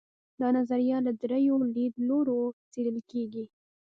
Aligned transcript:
دا 0.41 0.47
نظریه 0.57 0.97
له 1.05 1.11
درېیو 1.21 1.55
لیدلورو 1.75 2.39
څېړل 2.71 2.97
کیږي. 3.11 3.45